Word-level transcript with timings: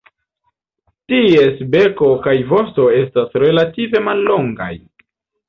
Ties 1.11 1.61
beko 1.75 2.07
kaj 2.23 2.33
vosto 2.53 2.87
estas 3.03 3.39
relative 3.45 4.03
mallongaj. 4.09 4.73